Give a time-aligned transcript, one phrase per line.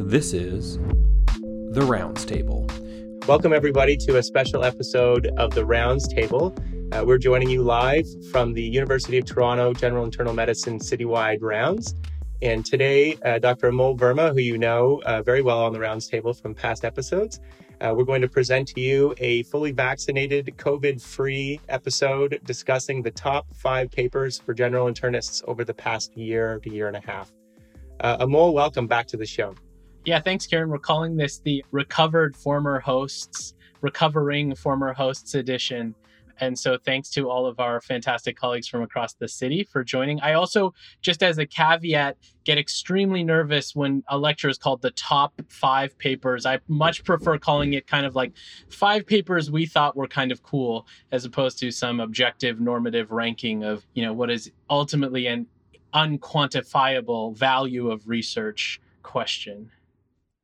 [0.00, 0.78] This is
[1.72, 2.68] The Rounds Table.
[3.26, 6.56] Welcome, everybody, to a special episode of The Rounds Table.
[6.92, 11.96] Uh, we're joining you live from the University of Toronto General Internal Medicine Citywide Rounds.
[12.42, 13.72] And today, uh, Dr.
[13.72, 17.40] Amol Verma, who you know uh, very well on the Rounds Table from past episodes,
[17.80, 23.10] uh, we're going to present to you a fully vaccinated, COVID free episode discussing the
[23.10, 27.32] top five papers for general internists over the past year to year and a half.
[27.98, 29.56] Uh, Amol, welcome back to the show.
[30.04, 30.70] Yeah, thanks, Kieran.
[30.70, 35.94] We're calling this the Recovered Former Hosts, Recovering Former Hosts Edition.
[36.40, 40.20] And so, thanks to all of our fantastic colleagues from across the city for joining.
[40.20, 40.72] I also,
[41.02, 45.98] just as a caveat, get extremely nervous when a lecture is called the top five
[45.98, 46.46] papers.
[46.46, 48.32] I much prefer calling it kind of like
[48.70, 53.64] five papers we thought were kind of cool, as opposed to some objective normative ranking
[53.64, 55.46] of, you know, what is ultimately an
[55.92, 59.72] unquantifiable value of research question.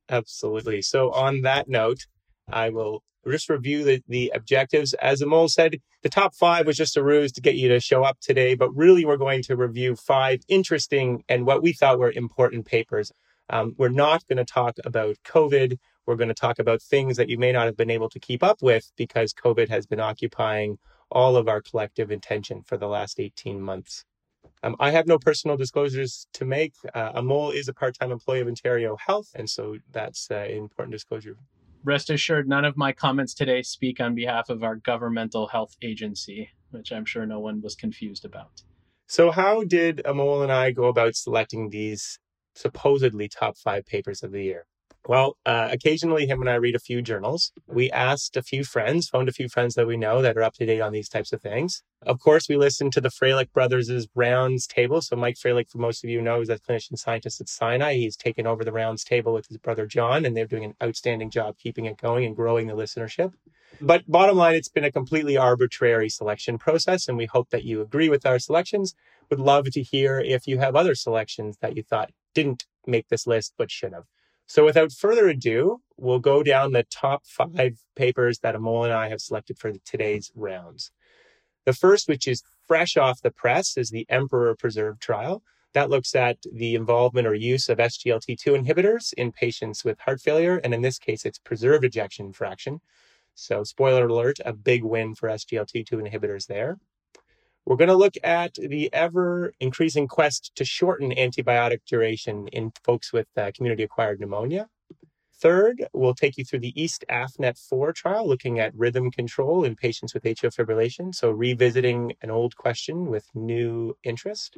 [0.09, 0.81] Absolutely.
[0.81, 2.05] So, on that note,
[2.47, 4.93] I will just review the, the objectives.
[4.95, 8.03] As Amol said, the top five was just a ruse to get you to show
[8.03, 12.11] up today, but really we're going to review five interesting and what we thought were
[12.11, 13.11] important papers.
[13.49, 15.77] Um, we're not going to talk about COVID.
[16.05, 18.43] We're going to talk about things that you may not have been able to keep
[18.43, 20.77] up with because COVID has been occupying
[21.11, 24.05] all of our collective attention for the last 18 months.
[24.65, 26.73] Um, I have no personal disclosures to make.
[26.95, 30.57] Uh, Amol is a part time employee of Ontario Health, and so that's uh, an
[30.57, 31.37] important disclosure.
[31.83, 36.49] Rest assured, none of my comments today speak on behalf of our governmental health agency,
[36.71, 38.63] which I'm sure no one was confused about.
[39.05, 42.17] So, how did Amol and I go about selecting these
[42.55, 44.65] supposedly top five papers of the year?
[45.07, 47.51] Well, uh, occasionally him and I read a few journals.
[47.67, 50.55] We asked a few friends, phoned a few friends that we know that are up
[50.55, 51.83] to date on these types of things.
[52.01, 55.01] Of course, we listened to the Fralick brothers' rounds table.
[55.01, 57.95] So Mike Fralick, for most of you know, is a clinician scientist at Sinai.
[57.95, 61.29] He's taken over the rounds table with his brother John, and they're doing an outstanding
[61.29, 63.33] job keeping it going and growing the listenership.
[63.79, 67.81] But bottom line, it's been a completely arbitrary selection process, and we hope that you
[67.81, 68.95] agree with our selections.
[69.29, 73.27] Would love to hear if you have other selections that you thought didn't make this
[73.27, 74.05] list but should have.
[74.47, 79.09] So without further ado, we'll go down the top five papers that Amol and I
[79.09, 80.91] have selected for today's rounds.
[81.65, 85.41] The first, which is fresh off the press, is the Emperor Preserve trial.
[85.73, 90.57] That looks at the involvement or use of SGLT2 inhibitors in patients with heart failure.
[90.63, 92.79] And in this case, it's preserved ejection fraction.
[93.33, 96.77] So, spoiler alert, a big win for SGLT2 inhibitors there.
[97.65, 103.11] We're going to look at the ever increasing quest to shorten antibiotic duration in folks
[103.11, 104.67] with uh, community acquired pneumonia.
[105.41, 109.75] Third, we'll take you through the East AFNet 4 trial looking at rhythm control in
[109.75, 111.13] patients with atrial fibrillation.
[111.13, 114.57] So, revisiting an old question with new interest.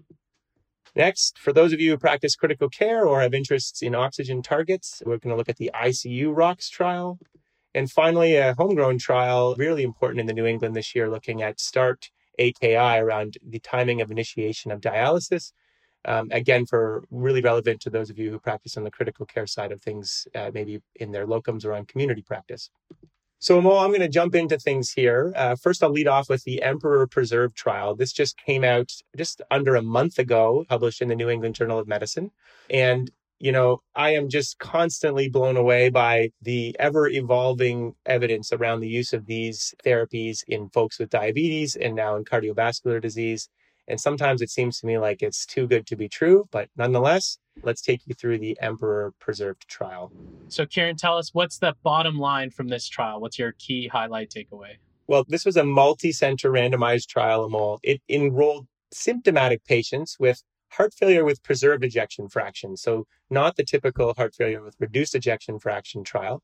[0.94, 5.02] Next, for those of you who practice critical care or have interests in oxygen targets,
[5.06, 7.20] we're going to look at the ICU ROX trial.
[7.74, 11.58] And finally, a homegrown trial, really important in the New England this year, looking at
[11.58, 12.10] STARRT
[12.40, 15.52] AKI around the timing of initiation of dialysis.
[16.06, 19.48] Um, again, for really relevant to those of you who practice on the critical care
[19.48, 22.70] side of things, uh, maybe in their locums or on community practice.
[23.40, 25.32] So, Mo, I'm going to jump into things here.
[25.36, 27.94] Uh, first, I'll lead off with the Emperor Preserve trial.
[27.96, 31.78] This just came out just under a month ago, published in the New England Journal
[31.78, 32.32] of Medicine.
[32.70, 38.80] And you know, I am just constantly blown away by the ever evolving evidence around
[38.80, 43.50] the use of these therapies in folks with diabetes and now in cardiovascular disease.
[43.88, 47.38] And sometimes it seems to me like it's too good to be true, but nonetheless,
[47.64, 50.12] let's take you through the Emperor Preserved trial.
[50.50, 53.22] So, Kieran, tell us what's the bottom line from this trial?
[53.22, 54.76] What's your key highlight takeaway?
[55.08, 57.80] Well, this was a multi center randomized trial, Amol.
[57.82, 62.78] It enrolled symptomatic patients with heart failure with preserved ejection fraction.
[62.78, 66.44] So, not the typical heart failure with reduced ejection fraction trial.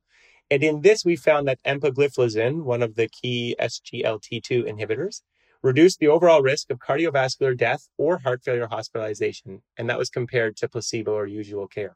[0.51, 5.21] And in this, we found that empagliflozin, one of the key SGLT2 inhibitors,
[5.61, 9.61] reduced the overall risk of cardiovascular death or heart failure hospitalization.
[9.77, 11.95] And that was compared to placebo or usual care.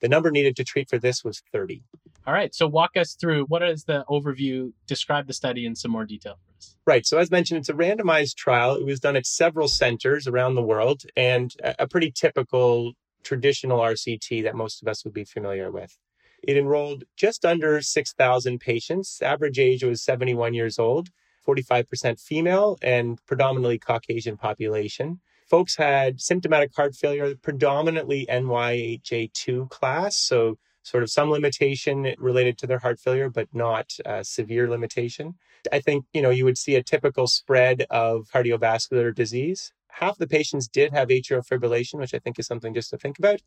[0.00, 1.82] The number needed to treat for this was 30.
[2.26, 2.54] All right.
[2.54, 4.72] So walk us through what is the overview?
[4.86, 6.76] Describe the study in some more detail for us.
[6.86, 7.06] Right.
[7.06, 8.74] So as mentioned, it's a randomized trial.
[8.74, 14.42] It was done at several centers around the world and a pretty typical traditional RCT
[14.42, 15.96] that most of us would be familiar with.
[16.42, 19.22] It enrolled just under 6,000 patients.
[19.22, 21.08] Average age was 71 years old,
[21.46, 30.16] 45% female, and predominantly Caucasian population folks had symptomatic heart failure, predominantly NYHA2 class.
[30.16, 35.34] So, sort of some limitation related to their heart failure, but not a severe limitation.
[35.72, 39.72] I think, you know, you would see a typical spread of cardiovascular disease.
[39.88, 43.18] half the patients did have atrial fibrillation, which I think is something just to think
[43.18, 43.40] about.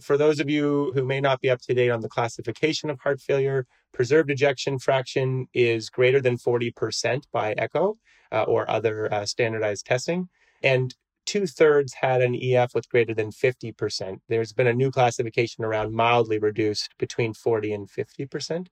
[0.00, 2.98] For those of you who may not be up to date on the classification of
[3.00, 7.98] heart failure, preserved ejection fraction is greater than 40% by echo
[8.32, 10.28] uh, or other uh, standardized testing.
[10.62, 10.94] And
[11.30, 14.18] two thirds had an EF with greater than 50%.
[14.28, 18.66] There's been a new classification around mildly reduced between 40 and 50%.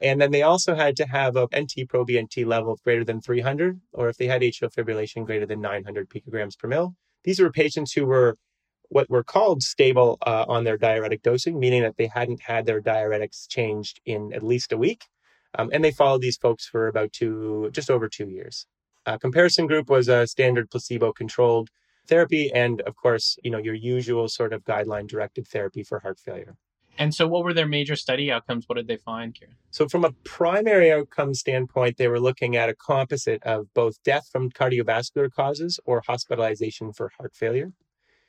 [0.00, 3.80] And then they also had to have a NT proBNP level of greater than 300,
[3.92, 6.94] or if they had atrial fibrillation, greater than 900 picograms per mil.
[7.24, 8.36] These were patients who were
[8.90, 12.80] what were called stable uh, on their diuretic dosing, meaning that they hadn't had their
[12.80, 15.02] diuretics changed in at least a week.
[15.58, 18.66] Um, and they followed these folks for about two, just over two years.
[19.04, 21.70] Uh, comparison group was a standard placebo controlled
[22.06, 22.52] therapy.
[22.52, 26.56] And of course, you know, your usual sort of guideline directed therapy for heart failure.
[26.96, 28.68] And so, what were their major study outcomes?
[28.68, 29.56] What did they find, Kieran?
[29.70, 34.28] So, from a primary outcome standpoint, they were looking at a composite of both death
[34.30, 37.72] from cardiovascular causes or hospitalization for heart failure.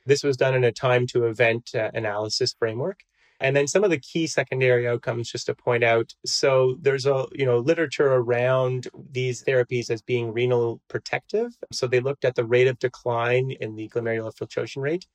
[0.04, 3.00] This was done in a time to event uh, analysis framework.
[3.40, 6.14] And then some of the key secondary outcomes, just to point out.
[6.24, 11.56] So there's a you know literature around these therapies as being renal protective.
[11.72, 15.06] So they looked at the rate of decline in the glomerular filtration rate.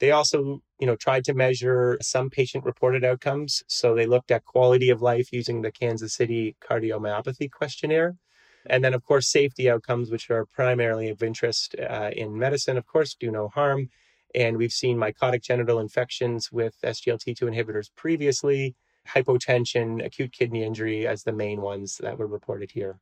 [0.00, 3.62] They also, you know, tried to measure some patient reported outcomes.
[3.68, 8.16] So they looked at quality of life using the Kansas City cardiomyopathy questionnaire.
[8.66, 12.86] And then, of course, safety outcomes, which are primarily of interest uh, in medicine, of
[12.86, 13.90] course, do no harm.
[14.34, 18.74] And we've seen mycotic genital infections with SGLT2 inhibitors previously,
[19.08, 22.98] hypotension, acute kidney injury as the main ones that were reported here.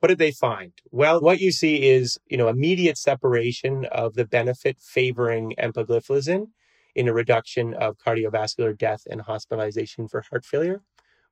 [0.00, 0.72] What did they find?
[0.90, 6.46] Well, what you see is, you know, immediate separation of the benefit favoring empagliflozin
[6.94, 10.82] in a reduction of cardiovascular death and hospitalization for heart failure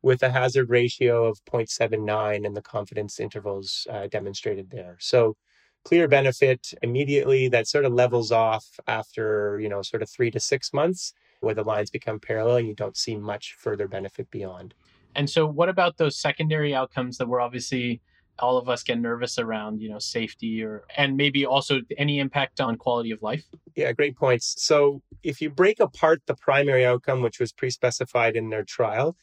[0.03, 4.97] with a hazard ratio of 0.79 and the confidence intervals uh, demonstrated there.
[5.01, 5.37] So
[5.85, 10.41] clear benefit immediately that sort of levels off after, you know, sort of three to
[10.41, 14.75] six months where the lines become parallel and you don't see much further benefit beyond.
[15.15, 18.01] And so what about those secondary outcomes that were obviously
[18.41, 22.61] all of us get nervous around you know safety or and maybe also any impact
[22.61, 23.45] on quality of life?
[23.75, 24.55] Yeah great points.
[24.59, 29.17] So if you break apart the primary outcome which was pre-specified in their trial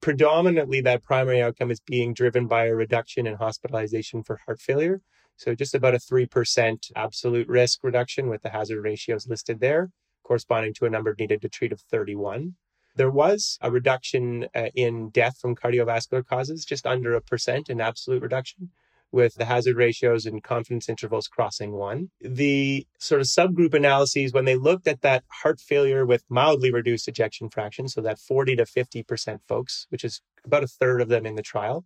[0.00, 5.00] predominantly that primary outcome is being driven by a reduction in hospitalization for heart failure
[5.36, 9.90] so just about a 3% absolute risk reduction with the hazard ratios listed there
[10.22, 12.54] corresponding to a number needed to treat of 31
[12.96, 17.80] there was a reduction uh, in death from cardiovascular causes, just under a percent in
[17.80, 18.70] absolute reduction,
[19.12, 22.10] with the hazard ratios and confidence intervals crossing one.
[22.20, 27.06] The sort of subgroup analyses, when they looked at that heart failure with mildly reduced
[27.06, 31.26] ejection fraction, so that 40 to 50% folks, which is about a third of them
[31.26, 31.84] in the trial,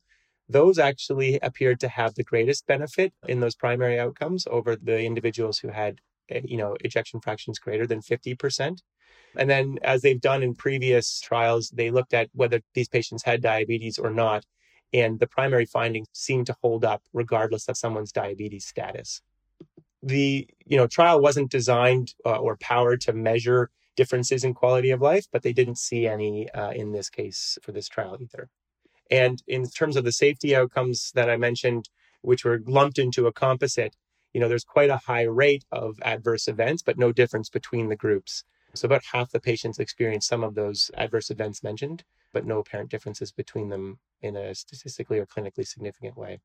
[0.50, 5.58] those actually appeared to have the greatest benefit in those primary outcomes over the individuals
[5.58, 6.00] who had
[6.30, 8.78] eh, you know ejection fractions greater than 50%
[9.36, 13.42] and then, as they've done in previous trials, they looked at whether these patients had
[13.42, 14.44] diabetes or not.
[14.92, 19.22] And the primary findings seemed to hold up regardless of someone's diabetes status.
[20.02, 25.00] The you know trial wasn't designed uh, or powered to measure differences in quality of
[25.00, 28.48] life, but they didn't see any uh, in this case for this trial either.
[29.10, 31.88] And in terms of the safety outcomes that I mentioned,
[32.22, 33.96] which were lumped into a composite,
[34.32, 37.96] you know, there's quite a high rate of adverse events, but no difference between the
[37.96, 38.44] groups.
[38.74, 42.90] So about half the patients experience some of those adverse events mentioned, but no apparent
[42.90, 46.40] differences between them in a statistically or clinically significant way.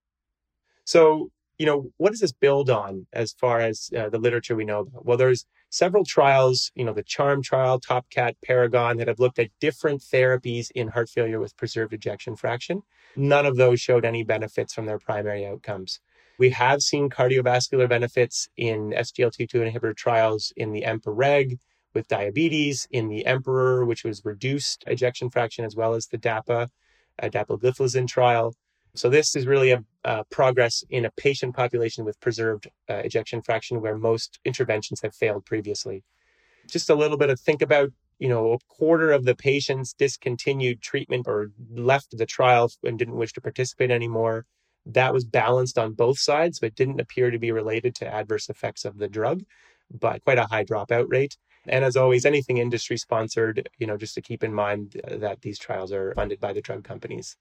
[0.85, 4.65] So, you know, what does this build on as far as uh, the literature we
[4.65, 5.05] know about?
[5.05, 9.49] Well, there's several trials, you know, the CHARM trial, TOPCAT, Paragon, that have looked at
[9.59, 12.81] different therapies in heart failure with preserved ejection fraction.
[13.17, 15.99] None of those showed any benefits from their primary outcomes.
[16.39, 21.59] We have seen cardiovascular benefits in SGLT2 inhibitor trials in the EMPA-REG,
[21.93, 26.69] with diabetes, in the Emperor, which was reduced ejection fraction, as well as the DAPA,
[27.21, 28.53] uh, dapagliflozin trial.
[28.95, 33.41] So this is really a, a, progress in a patient population with preserved uh, ejection
[33.41, 36.03] fraction where most interventions have failed previously.
[36.67, 40.81] Just a little bit of think about, you know, a quarter of the patients discontinued
[40.81, 44.45] treatment or left the trial and didn't wish to participate anymore.
[44.85, 48.85] That was balanced on both sides, but didn't appear to be related to adverse effects
[48.85, 49.43] of the drug,
[49.91, 51.35] but quite a high dropout rate.
[51.67, 55.59] And as always, anything industry sponsored, you know, just to keep in mind that these
[55.59, 57.35] trials are funded by the drug companies.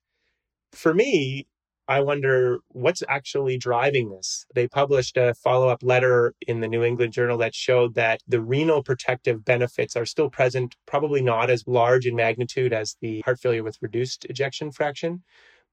[0.74, 1.46] For me,
[1.86, 4.46] I wonder what's actually driving this.
[4.54, 8.40] They published a follow up letter in the New England Journal that showed that the
[8.40, 13.38] renal protective benefits are still present, probably not as large in magnitude as the heart
[13.38, 15.22] failure with reduced ejection fraction,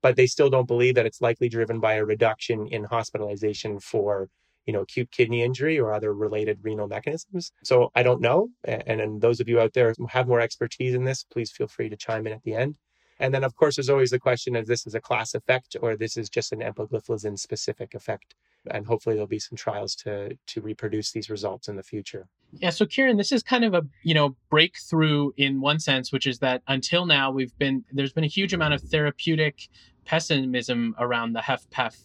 [0.02, 4.28] but they still don't believe that it's likely driven by a reduction in hospitalization for
[4.66, 7.52] you know, acute kidney injury or other related renal mechanisms.
[7.64, 8.50] So I don't know.
[8.64, 11.68] And, and those of you out there who have more expertise in this, please feel
[11.68, 12.76] free to chime in at the end.
[13.22, 15.96] And then, of course, there's always the question of this is a class effect or
[15.96, 18.34] this is just an empagliflozin specific effect.
[18.72, 22.28] And hopefully there'll be some trials to to reproduce these results in the future.
[22.54, 26.26] Yeah, so Kieran, this is kind of a you know breakthrough in one sense, which
[26.26, 29.70] is that until now we've been there's been a huge amount of therapeutic
[30.06, 31.98] pessimism around the HFpEF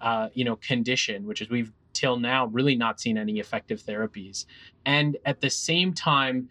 [0.00, 4.46] uh, you know condition, which is we've till now really not seen any effective therapies,
[4.84, 6.48] and at the same time,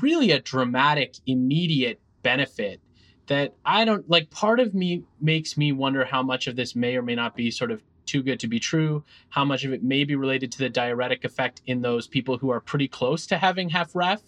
[0.00, 2.80] really a dramatic immediate benefit
[3.28, 4.30] that I don't like.
[4.30, 7.50] Part of me makes me wonder how much of this may or may not be
[7.50, 10.58] sort of too good to be true, how much of it may be related to
[10.58, 14.20] the diuretic effect in those people who are pretty close to having HFrEF.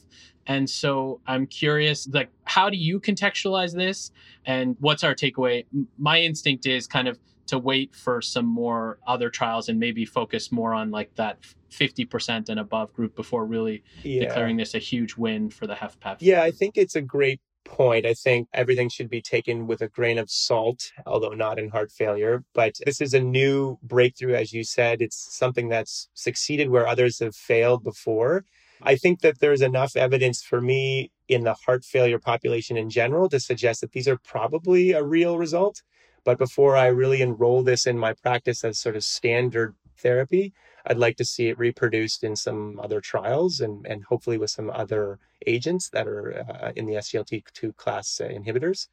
[0.46, 4.10] And so I'm curious, like, how do you contextualize this?
[4.44, 5.64] And what's our takeaway?
[5.98, 10.52] My instinct is kind of to wait for some more other trials and maybe focus
[10.52, 11.38] more on like that
[11.70, 14.26] 50% and above group before really yeah.
[14.26, 16.18] declaring this a huge win for the HFpEF.
[16.20, 17.40] Yeah, I think it's a great
[17.70, 18.04] point.
[18.04, 21.90] I think everything should be taken with a grain of salt, although not in heart
[21.92, 22.44] failure.
[22.52, 25.00] But this is a new breakthrough, as you said.
[25.00, 28.44] It's something that's succeeded where others have failed before.
[28.82, 33.28] I think that there's enough evidence for me in the heart failure population in general
[33.28, 35.82] to suggest that these are probably a real result.
[36.24, 40.52] But before I really enroll this in my practice as sort of standard therapy,
[40.86, 44.70] I'd like to see it reproduced in some other trials and, and hopefully with some
[44.70, 48.88] other agents that are uh, in the SGLT2 class uh, inhibitors.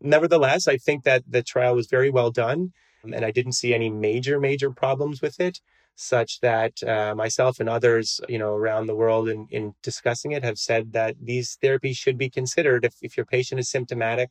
[0.00, 2.72] Nevertheless, I think that the trial was very well done
[3.04, 5.60] and I didn't see any major, major problems with it
[5.94, 10.42] such that uh, myself and others, you know, around the world in, in discussing it
[10.42, 14.30] have said that these therapies should be considered if, if your patient is symptomatic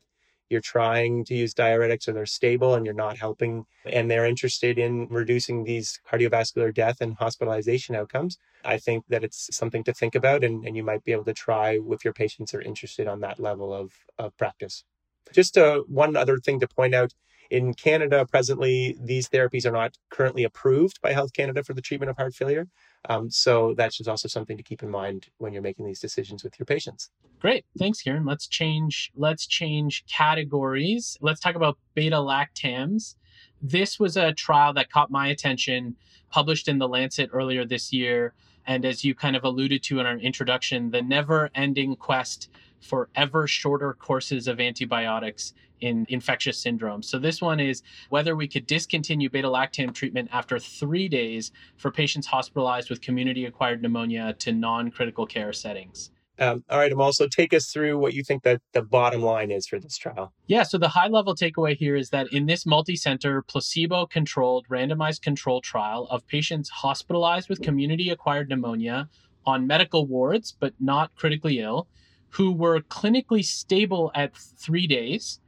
[0.51, 4.77] you're trying to use diuretics or they're stable and you're not helping and they're interested
[4.77, 10.15] in reducing these cardiovascular death and hospitalization outcomes i think that it's something to think
[10.15, 13.19] about and, and you might be able to try with your patients are interested on
[13.21, 14.83] that level of, of practice.
[15.31, 17.13] Just uh, one other thing to point out
[17.51, 22.09] in Canada, presently, these therapies are not currently approved by Health Canada for the treatment
[22.09, 22.67] of heart failure.
[23.09, 26.45] Um, so that's just also something to keep in mind when you're making these decisions
[26.45, 27.09] with your patients.
[27.39, 28.25] Great, thanks, Kieran.
[28.25, 29.11] Let's change.
[29.15, 31.17] Let's change categories.
[31.19, 33.15] Let's talk about beta lactams.
[33.61, 35.97] This was a trial that caught my attention,
[36.29, 38.33] published in the Lancet earlier this year.
[38.65, 42.49] And as you kind of alluded to in our introduction, the never ending quest
[42.81, 47.05] for ever shorter courses of antibiotics in infectious syndromes.
[47.05, 51.91] So this one is whether we could discontinue beta lactam treatment after three days for
[51.91, 56.11] patients hospitalized with community acquired pneumonia to non critical care settings.
[56.39, 59.67] Um, all right, also take us through what you think that the bottom line is
[59.67, 60.33] for this trial.
[60.47, 64.65] Yeah, so the high level takeaway here is that in this multi center, placebo controlled,
[64.67, 69.07] randomized control trial of patients hospitalized with community acquired pneumonia
[69.45, 71.87] on medical wards, but not critically ill,
[72.31, 75.39] who were clinically stable at three days,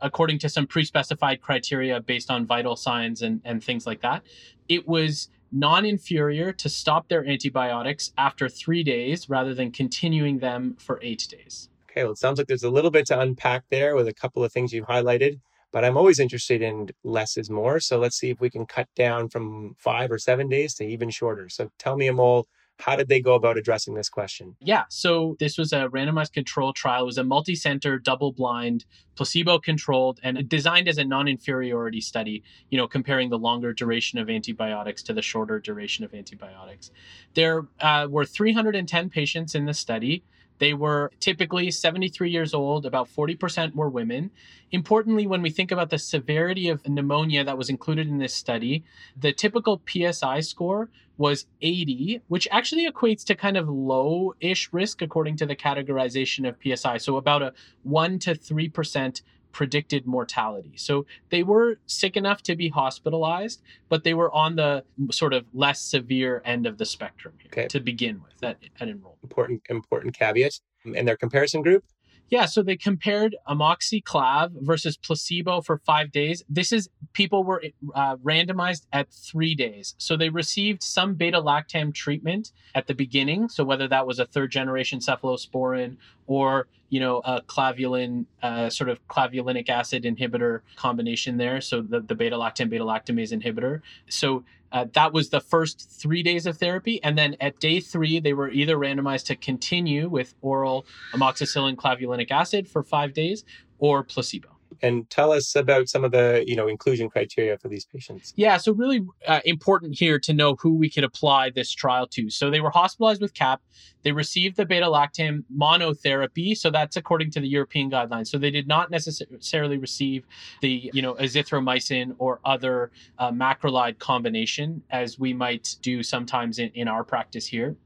[0.00, 4.22] according to some pre specified criteria based on vital signs and, and things like that.
[4.68, 10.76] It was non inferior to stop their antibiotics after three days rather than continuing them
[10.78, 11.68] for eight days.
[11.90, 14.42] Okay, well, it sounds like there's a little bit to unpack there with a couple
[14.42, 15.40] of things you've highlighted,
[15.72, 17.80] but I'm always interested in less is more.
[17.80, 21.10] So let's see if we can cut down from five or seven days to even
[21.10, 21.50] shorter.
[21.50, 22.44] So tell me, Amol,
[22.84, 24.56] how did they go about addressing this question?
[24.60, 27.02] Yeah, so this was a randomized control trial.
[27.02, 28.84] It was a multi center, double blind,
[29.14, 34.18] placebo controlled, and designed as a non inferiority study, you know, comparing the longer duration
[34.18, 36.90] of antibiotics to the shorter duration of antibiotics.
[37.34, 40.24] There uh, were 310 patients in the study.
[40.58, 44.30] They were typically 73 years old, about 40% were women.
[44.70, 48.84] Importantly, when we think about the severity of pneumonia that was included in this study,
[49.18, 55.02] the typical PSI score was 80, which actually equates to kind of low ish risk
[55.02, 56.98] according to the categorization of PSI.
[56.98, 60.72] So about a 1 to 3% predicted mortality.
[60.76, 65.44] So they were sick enough to be hospitalized, but they were on the sort of
[65.54, 67.68] less severe end of the spectrum here okay.
[67.68, 69.22] to begin with at, at enrollment.
[69.22, 70.58] Important, important caveat.
[70.84, 71.84] And their comparison group?
[72.32, 76.42] Yeah, so they compared amoxiclav versus placebo for five days.
[76.48, 77.62] This is people were
[77.94, 79.94] uh, randomized at three days.
[79.98, 83.50] So they received some beta lactam treatment at the beginning.
[83.50, 88.88] So whether that was a third generation cephalosporin or you know a clavulin uh, sort
[88.88, 91.60] of clavulanic acid inhibitor combination there.
[91.60, 93.82] So the, the beta lactam beta lactamase inhibitor.
[94.08, 94.42] So
[94.72, 97.02] uh, that was the first three days of therapy.
[97.02, 102.30] And then at day three, they were either randomized to continue with oral amoxicillin clavulanic
[102.30, 103.44] acid for five days
[103.78, 104.51] or placebo.
[104.80, 108.32] And tell us about some of the, you know, inclusion criteria for these patients.
[108.36, 112.30] Yeah, so really uh, important here to know who we could apply this trial to.
[112.30, 113.62] So they were hospitalized with CAP.
[114.02, 118.28] They received the beta lactam monotherapy, so that's according to the European guidelines.
[118.28, 120.24] So they did not necessarily receive
[120.60, 126.70] the, you know, azithromycin or other uh, macrolide combination as we might do sometimes in,
[126.70, 127.76] in our practice here.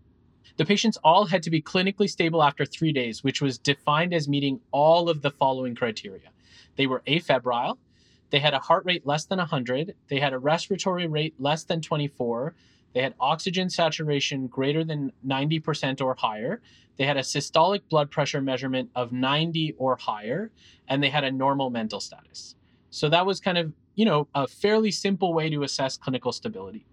[0.57, 4.27] The patients all had to be clinically stable after three days, which was defined as
[4.27, 6.31] meeting all of the following criteria.
[6.77, 7.79] They were afebrile,
[8.31, 11.81] they had a heart rate less than 100, they had a respiratory rate less than
[11.81, 12.55] 24,
[12.93, 16.61] they had oxygen saturation greater than 90% or higher,
[16.97, 20.51] they had a systolic blood pressure measurement of 90 or higher,
[20.89, 22.57] and they had a normal mental status.
[22.91, 26.87] So that was kind of, you know, a fairly simple way to assess clinical stability.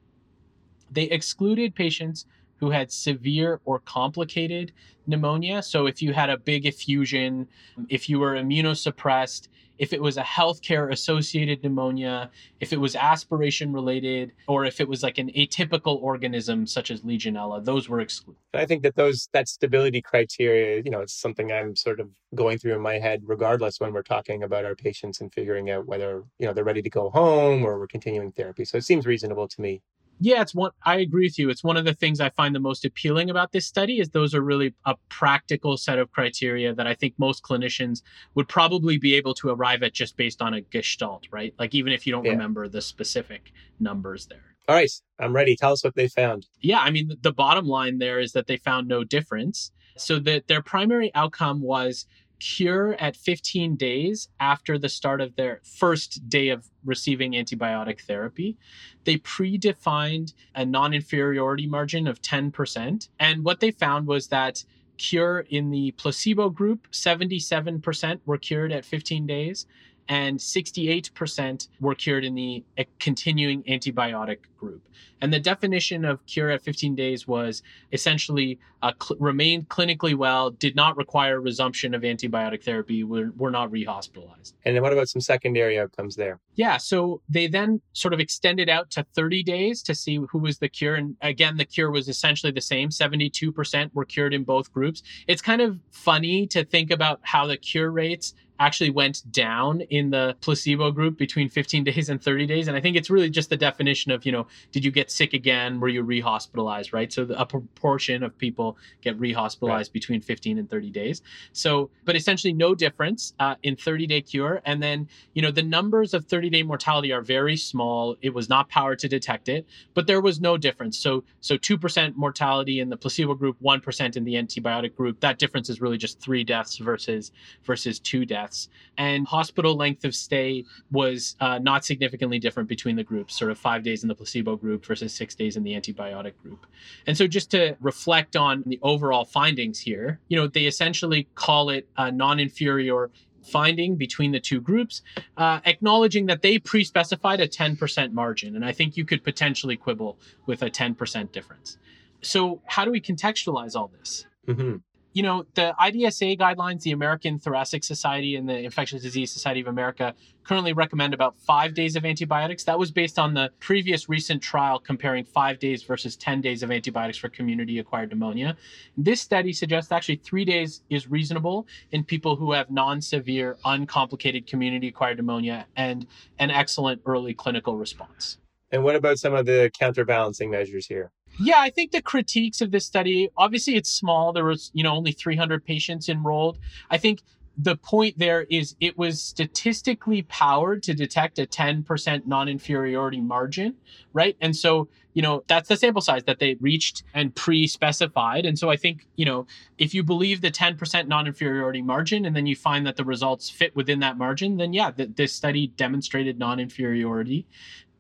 [0.92, 2.26] They excluded patients
[2.58, 4.72] who had severe or complicated
[5.08, 5.62] pneumonia.
[5.62, 7.48] So, if you had a big effusion,
[7.90, 9.48] if you were immunosuppressed,
[9.80, 12.30] if it was a healthcare associated pneumonia,
[12.60, 17.02] if it was aspiration related, or if it was like an atypical organism such as
[17.02, 18.40] Legionella, those were excluded.
[18.54, 22.60] I think that those that stability criteria, you know, it's something I'm sort of going
[22.60, 26.24] through in my head regardless when we're talking about our patients and figuring out whether,
[26.40, 28.66] you know, they're ready to go home or we're continuing therapy.
[28.66, 29.82] So it seems reasonable to me
[30.24, 30.72] yeah, it's one.
[30.86, 31.50] I agree with you.
[31.50, 34.34] It's one of the things I find the most appealing about this study is those
[34.34, 38.04] are really a practical set of criteria that I think most clinicians
[38.34, 41.54] would probably be able to arrive at just based on a gestalt, right?
[41.60, 42.32] Like even if you don't yeah.
[42.32, 43.52] remember the specific
[43.82, 44.56] numbers there.
[44.70, 44.90] All right,
[45.20, 45.58] I'm ready.
[45.58, 46.48] Tell us what they found.
[46.62, 49.72] Yeah, I mean the bottom line there is that they found no difference.
[49.96, 52.08] So that their primary outcome was
[52.44, 58.58] cure at 15 days after the start of their first day of receiving antibiotic therapy.
[59.06, 63.08] They predefined a non inferiority margin of 10%.
[63.18, 64.66] And what they found was that
[64.98, 69.66] cure in the placebo group, 77% were cured at 15 days,
[70.10, 74.88] and 68% were cured in the eh, continuing antibiotic group.
[75.22, 80.52] And the definition of cure at 15 days was essentially uh, cl- remained clinically well,
[80.52, 84.54] did not require resumption of antibiotic therapy, were, were not rehospitalized.
[84.66, 86.42] And then what about some secondary outcomes there?
[86.56, 90.60] Yeah, so they then sort of extended out to 30 days to see who was
[90.60, 90.96] the cure.
[90.96, 95.04] And again, the cure was essentially the same 72% were cured in both groups.
[95.28, 100.10] It's kind of funny to think about how the cure rates actually went down in
[100.10, 102.68] the placebo group between 15 days and 30 days.
[102.68, 105.34] And I think it's really just the definition of, you know, did you get sick
[105.34, 105.80] again?
[105.80, 107.12] Were you rehospitalized, right?
[107.12, 109.94] So the, a proportion of people get rehospitalized right.
[109.94, 111.22] between 15 and 30 days.
[111.52, 114.62] So, but essentially no difference uh, in 30 day cure.
[114.66, 118.16] And then, you know, the numbers of 30 day mortality are very small.
[118.22, 120.98] It was not powered to detect it, but there was no difference.
[120.98, 125.20] So, so 2% mortality in the placebo group, 1% in the antibiotic group.
[125.20, 127.32] That difference is really just three deaths versus,
[127.64, 128.70] versus two deaths deaths.
[128.98, 133.58] And hospital length of stay was uh, not significantly different between the groups, sort of
[133.58, 136.66] five days in the placebo group versus six days in the antibiotic group.
[137.08, 141.70] And so, just to reflect on the overall findings here, you know, they essentially call
[141.70, 143.10] it a non inferior
[143.42, 145.02] finding between the two groups,
[145.36, 148.56] uh, acknowledging that they pre specified a 10% margin.
[148.56, 151.78] And I think you could potentially quibble with a 10% difference.
[152.22, 154.26] So, how do we contextualize all this?
[154.48, 154.78] Mm-hmm
[155.14, 159.68] you know, the IDSA guidelines, the American Thoracic Society and the Infectious Disease Society of
[159.68, 162.64] America currently recommend about five days of antibiotics.
[162.64, 166.72] That was based on the previous recent trial comparing five days versus 10 days of
[166.72, 168.58] antibiotics for community acquired pneumonia.
[168.98, 174.48] This study suggests actually three days is reasonable in people who have non severe, uncomplicated
[174.48, 176.08] community acquired pneumonia and
[176.40, 178.40] an excellent early clinical response.
[178.72, 181.12] And what about some of the counterbalancing measures here?
[181.40, 184.34] Yeah, I think the critiques of this study, obviously it's small.
[184.34, 186.60] There was, you know, only 300 patients enrolled.
[186.90, 187.22] I think
[187.58, 193.76] the point there is it was statistically powered to detect a 10% non-inferiority margin,
[194.12, 194.36] right?
[194.42, 198.46] And so, you know, that's the sample size that they reached and pre-specified.
[198.48, 199.46] And so I think, you know,
[199.78, 203.76] if you believe the 10% non-inferiority margin and then you find that the results fit
[203.76, 207.46] within that margin, then yeah, th- this study demonstrated non-inferiority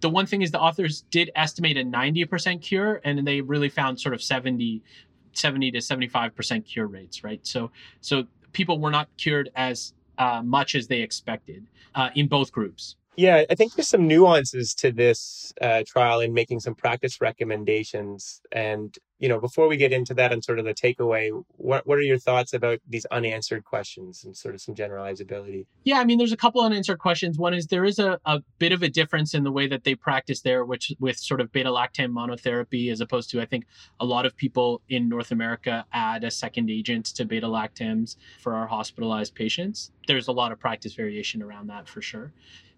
[0.03, 3.99] the one thing is the authors did estimate a 90% cure and they really found
[3.99, 4.83] sort of 70
[5.35, 7.39] 70 to 75% cure rates right?
[7.47, 12.51] So so people were not cured as uh, much as they expected uh, in both
[12.51, 12.97] groups.
[13.15, 18.41] Yeah i think there's some nuances to this uh, trial in making some practice recommendations
[18.51, 21.97] and you know, before we get into that and sort of the takeaway, what what
[21.97, 25.65] are your thoughts about these unanswered questions and sort of some generalizability?
[25.86, 27.38] Yeah, I mean, there's a couple unanswered questions.
[27.38, 29.95] One is there is a, a bit of a difference in the way that they
[29.95, 33.65] practice there, which with sort of beta lactam monotherapy, as opposed to I think
[33.97, 38.55] a lot of people in North America add a second agent to beta lactams for
[38.55, 39.93] our hospitalized patients.
[40.05, 42.33] There's a lot of practice variation around that for sure.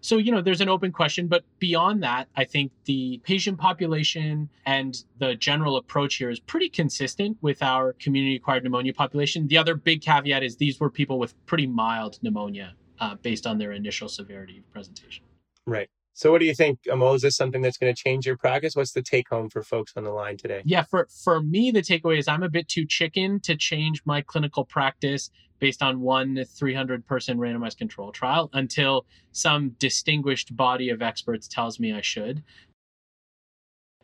[0.06, 4.48] So, you know, there's an open question, but beyond that, I think the patient population
[4.64, 9.48] and the general approach here is pretty consistent with our community acquired pneumonia population.
[9.48, 13.56] The other big caveat is these were people with pretty mild pneumonia uh, based on
[13.58, 15.24] their initial severity of presentation.
[15.66, 15.88] Right.
[16.12, 17.16] So, what do you think, Amol?
[17.16, 18.74] Is this something that's going to change your practice?
[18.74, 20.62] What's the take home for folks on the line today?
[20.64, 24.22] Yeah, for for me, the takeaway is I'm a bit too chicken to change my
[24.22, 31.02] clinical practice based on one 300 person randomized control trial until some distinguished body of
[31.02, 32.42] experts tells me I should.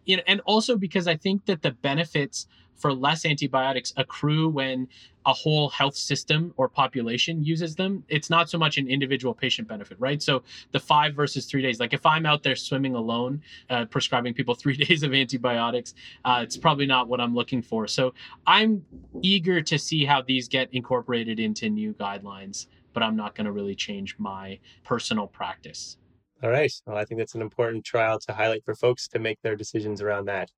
[0.05, 2.47] You know, and also because I think that the benefits
[2.83, 4.89] for less antibiotics accrue when
[5.25, 8.03] a whole health system or population uses them.
[8.09, 10.21] It's not so much an individual patient benefit, right?
[10.21, 14.35] So the five versus three days, like if I'm out there swimming alone, uh, prescribing
[14.35, 17.87] people three days of antibiotics, uh, it's probably not what I'm looking for.
[17.87, 18.15] So
[18.49, 18.85] I'm
[19.23, 23.53] eager to see how these get incorporated into new guidelines, but I'm not going to
[23.53, 25.99] really change my personal practice.
[26.43, 26.73] All right.
[26.87, 30.03] Well, I think that's an important trial to highlight for folks to make their decisions
[30.03, 30.51] around that.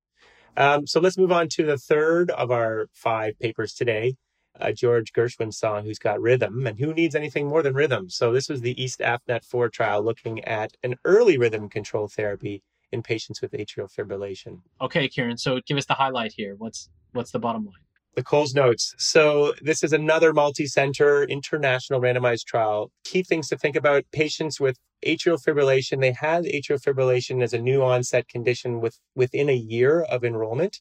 [0.57, 4.15] Um, so let's move on to the third of our five papers today.
[4.59, 8.09] Uh, George Gershwin song, Who's Got Rhythm, and who needs anything more than rhythm?
[8.09, 12.63] So, this was the East AFNet 4 trial looking at an early rhythm control therapy
[12.93, 14.61] in patients with atrial fibrillation.
[14.79, 15.37] Okay, Kieran.
[15.37, 16.55] So, give us the highlight here.
[16.57, 17.84] What's what's the bottom line?
[18.15, 18.95] The Coles notes.
[18.97, 22.91] So, this is another multi center international randomized trial.
[23.03, 25.99] Key things to think about patients with atrial fibrillation.
[25.99, 30.79] They had atrial fibrillation as a new onset condition with, within a year of enrollment.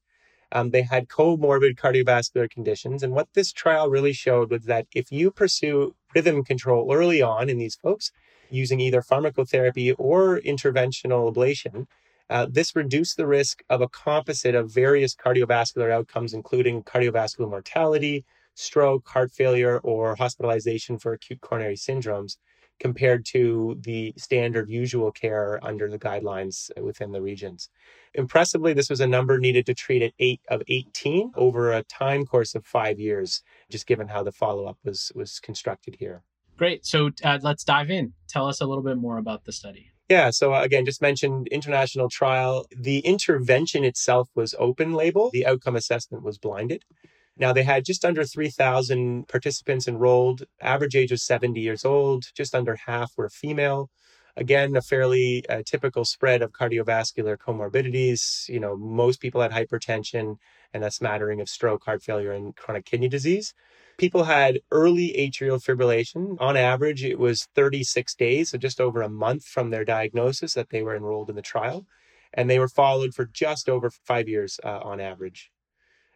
[0.53, 3.03] Um, they had comorbid cardiovascular conditions.
[3.03, 7.51] And what this trial really showed was that if you pursue rhythm control early on
[7.51, 8.13] in these folks,
[8.49, 11.87] using either pharmacotherapy or interventional ablation,
[12.31, 18.25] uh, this reduced the risk of a composite of various cardiovascular outcomes, including cardiovascular mortality,
[18.55, 22.37] stroke, heart failure, or hospitalization for acute coronary syndromes,
[22.81, 27.69] compared to the standard usual care under the guidelines within the regions.
[28.15, 32.25] Impressively, this was a number needed to treat at 8 of 18 over a time
[32.25, 36.23] course of five years, just given how the follow up was, was constructed here.
[36.57, 36.87] Great.
[36.87, 38.13] So uh, let's dive in.
[38.29, 39.94] Tell us a little bit more about the study.
[40.09, 42.67] Yeah, so uh, again, just mentioned international trial.
[42.77, 46.85] The intervention itself was open label, the outcome assessment was blinded.
[47.37, 52.55] Now, they had just under 3,000 participants enrolled, average age was 70 years old, just
[52.55, 53.91] under half were female.
[54.37, 58.49] Again, a fairly uh, typical spread of cardiovascular comorbidities.
[58.49, 60.39] You know, most people had hypertension
[60.73, 63.55] and a smattering of stroke, heart failure, and chronic kidney disease.
[63.97, 66.37] People had early atrial fibrillation.
[66.41, 70.71] On average, it was 36 days, so just over a month from their diagnosis that
[70.71, 71.87] they were enrolled in the trial.
[72.33, 75.53] And they were followed for just over five years uh, on average.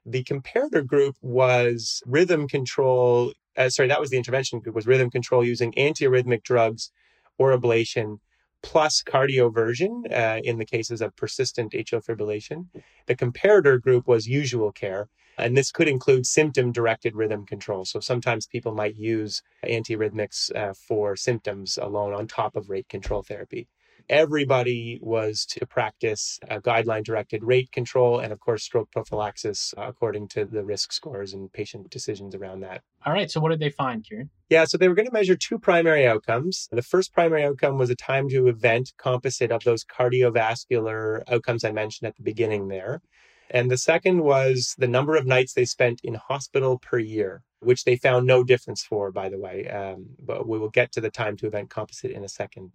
[0.05, 3.33] The comparator group was rhythm control.
[3.57, 6.91] Uh, sorry, that was the intervention group, was rhythm control using antiarrhythmic drugs
[7.39, 8.19] or ablation
[8.63, 12.67] plus cardioversion uh, in the cases of persistent atrial fibrillation.
[13.07, 15.09] The comparator group was usual care.
[15.39, 17.85] And this could include symptom directed rhythm control.
[17.85, 23.23] So sometimes people might use antiarrhythmics uh, for symptoms alone on top of rate control
[23.23, 23.69] therapy.
[24.09, 30.29] Everybody was to practice guideline directed rate control and, of course, stroke prophylaxis uh, according
[30.29, 32.83] to the risk scores and patient decisions around that.
[33.05, 33.31] All right.
[33.31, 34.31] So, what did they find, Kieran?
[34.49, 34.65] Yeah.
[34.65, 36.69] So, they were going to measure two primary outcomes.
[36.73, 41.73] The first primary outcome was a time to event composite of those cardiovascular outcomes I
[41.73, 43.03] mentioned at the beginning there.
[43.51, 47.85] And the second was the number of nights they spent in hospital per year, which
[47.85, 49.69] they found no difference for, by the way.
[49.69, 52.73] Um, but we will get to the time to event composite in a second.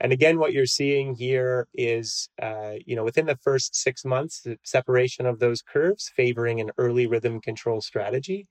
[0.00, 4.40] And again, what you're seeing here is, uh, you know, within the first six months,
[4.40, 8.46] the separation of those curves favoring an early rhythm control strategy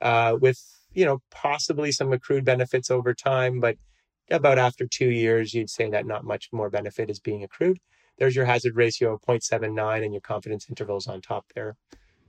[0.00, 0.60] uh, with,
[0.92, 3.60] you know, possibly some accrued benefits over time.
[3.60, 3.76] But
[4.30, 7.78] about after two years, you'd say that not much more benefit is being accrued
[8.18, 11.76] there's your hazard ratio of 0.79 and your confidence intervals on top there.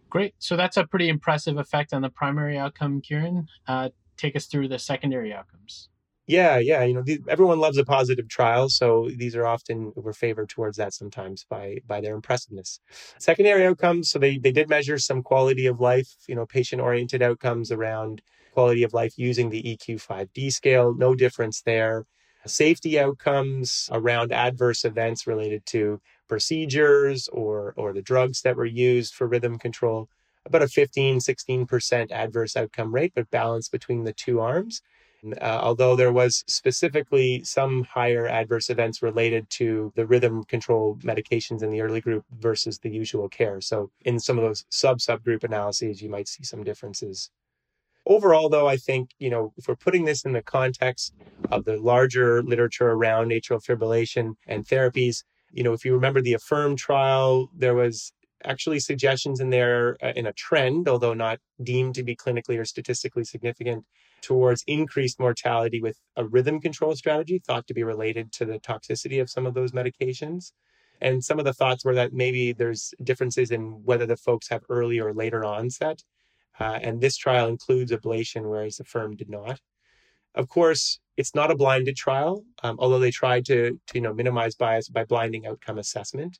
[0.09, 0.33] Great.
[0.39, 3.47] So that's a pretty impressive effect on the primary outcome, Kieran.
[3.67, 5.89] Uh, take us through the secondary outcomes.
[6.29, 6.83] Yeah, yeah.
[6.83, 10.77] You know, these, everyone loves a positive trial, so these are often we're favored towards
[10.77, 12.79] that sometimes by by their impressiveness.
[13.17, 14.11] Secondary outcomes.
[14.11, 16.15] So they they did measure some quality of life.
[16.27, 18.21] You know, patient oriented outcomes around
[18.53, 20.93] quality of life using the EQ5D scale.
[20.93, 22.05] No difference there.
[22.45, 29.13] safety outcomes around adverse events related to procedures or, or the drugs that were used
[29.13, 30.09] for rhythm control,
[30.45, 34.81] about a 15, 16% adverse outcome rate, but balanced between the two arms.
[35.41, 41.61] Uh, although there was specifically some higher adverse events related to the rhythm control medications
[41.61, 43.59] in the early group versus the usual care.
[43.59, 47.29] So, in some of those sub subgroup analyses, you might see some differences.
[48.05, 51.13] Overall, though, I think, you know, if we're putting this in the context
[51.51, 56.33] of the larger literature around atrial fibrillation and therapies, you know, if you remember the
[56.33, 58.13] AFFIRM trial, there was
[58.45, 62.65] actually suggestions in there uh, in a trend, although not deemed to be clinically or
[62.65, 63.85] statistically significant,
[64.21, 69.21] towards increased mortality with a rhythm control strategy thought to be related to the toxicity
[69.21, 70.51] of some of those medications.
[71.01, 74.63] And some of the thoughts were that maybe there's differences in whether the folks have
[74.69, 76.03] early or later onset.
[76.59, 79.59] Uh, and this trial includes ablation, whereas the AFFIRM did not.
[80.35, 84.13] Of course, it's not a blinded trial, um, although they tried to, to you know
[84.13, 86.37] minimize bias by blinding outcome assessment.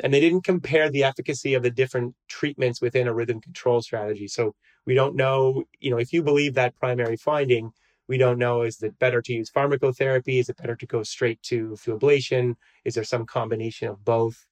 [0.00, 4.28] And they didn't compare the efficacy of the different treatments within a rhythm control strategy.
[4.28, 4.54] So
[4.86, 7.70] we don't know, you know, if you believe that primary finding,
[8.08, 10.40] we don't know is it better to use pharmacotherapy?
[10.40, 12.54] Is it better to go straight to, to ablation?
[12.84, 14.46] Is there some combination of both?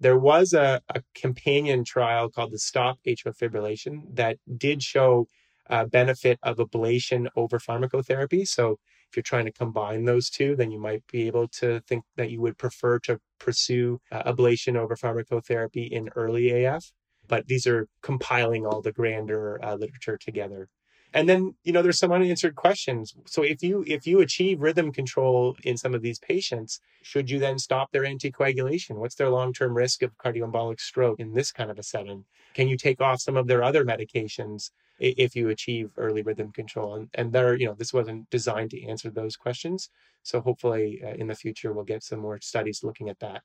[0.00, 5.28] There was a, a companion trial called the Stop Atrial Fibrillation that did show
[5.70, 8.46] uh, benefit of ablation over pharmacotherapy.
[8.48, 8.78] So
[9.12, 12.30] if you're trying to combine those two, then you might be able to think that
[12.30, 16.92] you would prefer to pursue uh, ablation over pharmacotherapy in early AF.
[17.28, 20.70] But these are compiling all the grander uh, literature together.
[21.12, 23.14] And then, you know, there's some unanswered questions.
[23.26, 27.38] So if you if you achieve rhythm control in some of these patients, should you
[27.38, 28.96] then stop their anticoagulation?
[28.96, 32.24] What's their long-term risk of cardioembolic stroke in this kind of a setting?
[32.54, 34.70] Can you take off some of their other medications
[35.02, 36.94] if you achieve early rhythm control.
[36.94, 39.90] And, and there, you know, this wasn't designed to answer those questions.
[40.22, 43.42] So hopefully uh, in the future, we'll get some more studies looking at that.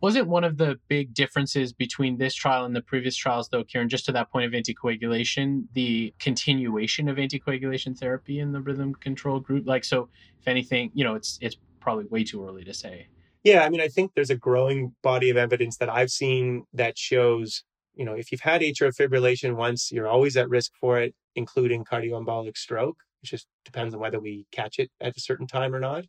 [0.00, 3.88] Wasn't one of the big differences between this trial and the previous trials, though, Kieran,
[3.88, 9.40] just to that point of anticoagulation, the continuation of anticoagulation therapy in the rhythm control
[9.40, 9.66] group?
[9.66, 13.06] Like, so if anything, you know, it's it's probably way too early to say.
[13.44, 16.98] Yeah, I mean, I think there's a growing body of evidence that I've seen that
[16.98, 17.62] shows
[17.94, 21.84] you know, if you've had atrial fibrillation once, you're always at risk for it, including
[21.84, 22.98] cardioembolic stroke.
[23.22, 26.04] It just depends on whether we catch it at a certain time or not.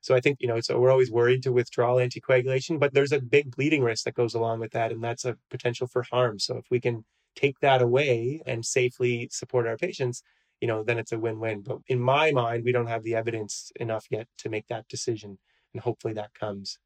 [0.00, 3.20] So I think, you know, so we're always worried to withdraw anticoagulation, but there's a
[3.20, 6.38] big bleeding risk that goes along with that, and that's a potential for harm.
[6.38, 10.22] So if we can take that away and safely support our patients,
[10.60, 11.62] you know, then it's a win-win.
[11.62, 15.38] But in my mind, we don't have the evidence enough yet to make that decision.
[15.72, 16.78] And hopefully that comes.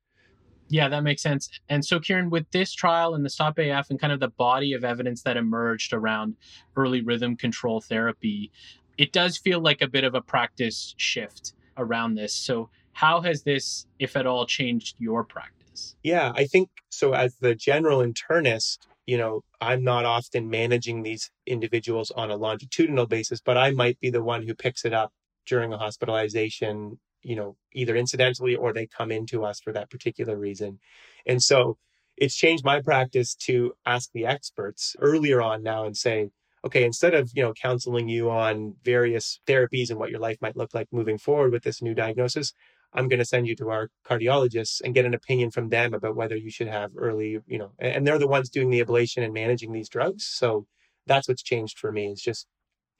[0.73, 1.51] Yeah, that makes sense.
[1.69, 4.73] And so, Kieran, with this trial and the Stop AF and kind of the body
[4.73, 6.35] of evidence that emerged around
[6.77, 8.51] early rhythm control therapy,
[8.97, 12.33] it does feel like a bit of a practice shift around this.
[12.33, 15.95] So, how has this, if at all, changed your practice?
[16.03, 17.13] Yeah, I think so.
[17.13, 23.07] As the general internist, you know, I'm not often managing these individuals on a longitudinal
[23.07, 25.13] basis, but I might be the one who picks it up
[25.45, 30.37] during a hospitalization you know, either incidentally or they come into us for that particular
[30.37, 30.79] reason.
[31.27, 31.79] And so
[32.17, 36.31] it's changed my practice to ask the experts earlier on now and say,
[36.65, 40.57] okay, instead of, you know, counseling you on various therapies and what your life might
[40.57, 42.53] look like moving forward with this new diagnosis,
[42.95, 46.15] I'm going to send you to our cardiologists and get an opinion from them about
[46.15, 49.33] whether you should have early, you know, and they're the ones doing the ablation and
[49.33, 50.25] managing these drugs.
[50.25, 50.67] So
[51.07, 52.47] that's what's changed for me is just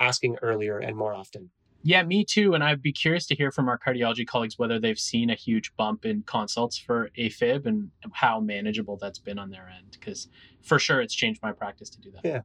[0.01, 1.51] asking earlier and more often.
[1.83, 2.55] Yeah, me too.
[2.55, 5.75] And I'd be curious to hear from our cardiology colleagues whether they've seen a huge
[5.77, 9.97] bump in consults for AFib and how manageable that's been on their end.
[9.99, 10.29] Because
[10.63, 12.25] for sure, it's changed my practice to do that.
[12.25, 12.41] Yeah.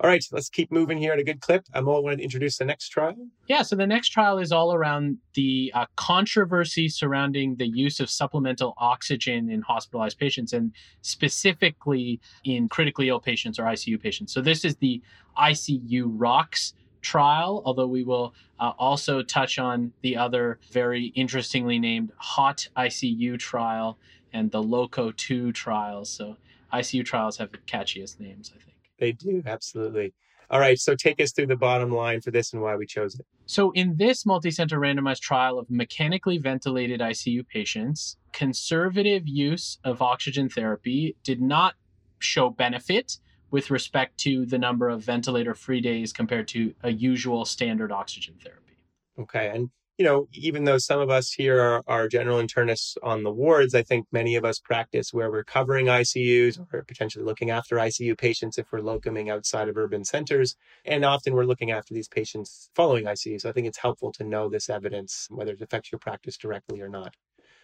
[0.00, 1.64] All right, let's keep moving here at a good clip.
[1.74, 3.16] Amol going to introduce the next trial.
[3.48, 8.08] Yeah, so the next trial is all around the uh, controversy surrounding the use of
[8.08, 14.32] supplemental oxygen in hospitalized patients and specifically in critically ill patients or ICU patients.
[14.32, 15.02] So this is the
[15.36, 22.12] ICU ROX trial, although we will uh, also touch on the other very interestingly named
[22.16, 23.98] HOT ICU trial
[24.32, 26.10] and the LOCO 2 trials.
[26.10, 26.36] So
[26.72, 28.76] ICU trials have the catchiest names, I think.
[28.98, 30.12] They do, absolutely.
[30.50, 33.14] All right, so take us through the bottom line for this and why we chose
[33.14, 33.26] it.
[33.44, 40.48] So, in this multicenter randomized trial of mechanically ventilated ICU patients, conservative use of oxygen
[40.48, 41.74] therapy did not
[42.18, 43.18] show benefit
[43.50, 48.34] with respect to the number of ventilator free days compared to a usual standard oxygen
[48.42, 48.76] therapy.
[49.18, 49.50] Okay.
[49.54, 53.32] And you know, even though some of us here are, are general internists on the
[53.32, 57.76] wards, I think many of us practice where we're covering ICUs or potentially looking after
[57.76, 60.54] ICU patients if we're locuming outside of urban centers.
[60.84, 63.40] And often we're looking after these patients following ICU.
[63.40, 66.80] So I think it's helpful to know this evidence, whether it affects your practice directly
[66.80, 67.14] or not.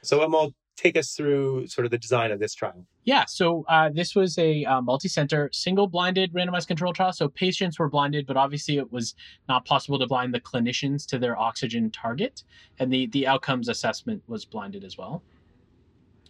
[0.02, 2.84] So Amol, take us through sort of the design of this trial.
[3.04, 7.12] Yeah, so uh, this was a uh, multi-center, single-blinded randomized control trial.
[7.12, 9.14] So patients were blinded, but obviously it was
[9.48, 12.42] not possible to blind the clinicians to their oxygen target,
[12.78, 15.22] and the the outcomes assessment was blinded as well.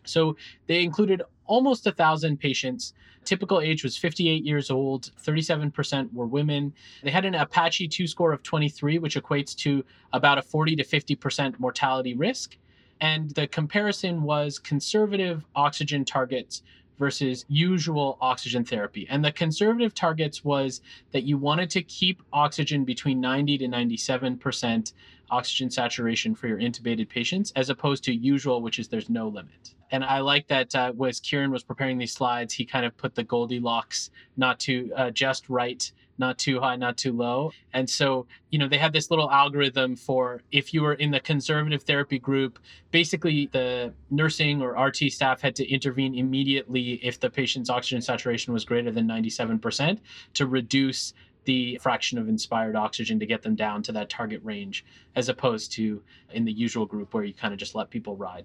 [0.05, 2.93] So they included almost a thousand patients.
[3.25, 5.11] Typical age was 58 years old.
[5.23, 6.75] 37% were women.
[7.03, 10.85] They had an Apache 2 score of 23, which equates to about a 40 to
[10.85, 12.59] 50% mortality risk.
[13.01, 16.63] And the comparison was conservative oxygen targets
[16.99, 19.07] versus usual oxygen therapy.
[19.11, 20.81] And the conservative targets was
[21.13, 24.93] that you wanted to keep oxygen between 90 to 97%
[25.31, 29.75] oxygen saturation for your intubated patients, as opposed to usual, which is there's no limit.
[29.91, 33.15] And I like that uh, as Kieran was preparing these slides, he kind of put
[33.15, 37.53] the Goldilocks not to uh, just right not too high, not too low.
[37.73, 41.21] And so, you know, they had this little algorithm for if you were in the
[41.21, 42.59] conservative therapy group,
[42.91, 48.53] basically the nursing or RT staff had to intervene immediately if the patient's oxygen saturation
[48.53, 49.99] was greater than 97%
[50.35, 54.85] to reduce the fraction of inspired oxygen to get them down to that target range,
[55.15, 58.45] as opposed to in the usual group where you kind of just let people ride.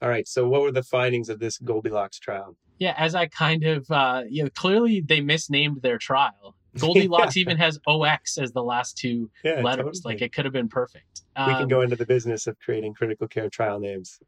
[0.00, 0.26] All right.
[0.26, 2.56] So, what were the findings of this Goldilocks trial?
[2.78, 6.56] Yeah, as I kind of, uh, you know, clearly they misnamed their trial.
[6.78, 7.40] Goldilocks yeah.
[7.40, 10.00] even has OX as the last two yeah, letters.
[10.00, 10.14] Totally.
[10.14, 11.22] Like it could have been perfect.
[11.36, 14.20] Um, we can go um, into the business of creating critical care trial names.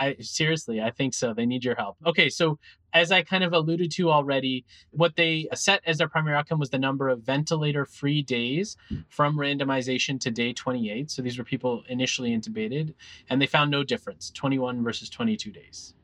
[0.00, 1.34] I seriously, I think so.
[1.34, 1.96] They need your help.
[2.06, 2.58] Okay, so
[2.92, 6.70] as I kind of alluded to already, what they set as their primary outcome was
[6.70, 8.76] the number of ventilator free days
[9.08, 11.10] from randomization to day 28.
[11.10, 12.94] So these were people initially intubated,
[13.28, 15.94] and they found no difference 21 versus 22 days.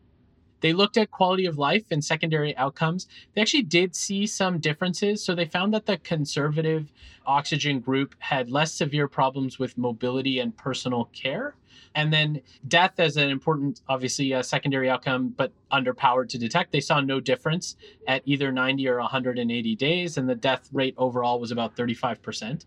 [0.65, 3.07] They looked at quality of life and secondary outcomes.
[3.35, 5.23] They actually did see some differences.
[5.23, 6.91] So they found that the conservative
[7.27, 11.55] oxygen group had less severe problems with mobility and personal care.
[11.95, 16.73] And then death as an important, obviously, a secondary outcome, but underpowered to detect.
[16.73, 17.77] They saw no difference
[18.09, 22.65] at either 90 or 180 days, and the death rate overall was about 35%.